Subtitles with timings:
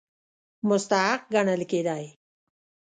[0.67, 2.03] مستحق ګڼل کېدی.